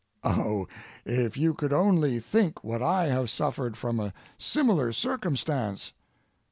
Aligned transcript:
Oh! 0.23 0.67
if 1.05 1.37
you 1.37 1.53
could 1.53 1.71
only 1.71 2.19
think 2.19 2.63
what 2.63 2.81
I 2.81 3.05
have 3.05 3.29
suffered 3.29 3.77
from 3.77 3.99
a 3.99 4.15
similar 4.39 4.91
circumstance. 4.93 5.93